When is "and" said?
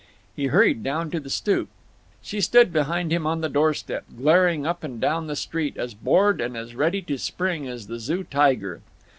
4.83-4.99, 6.41-6.57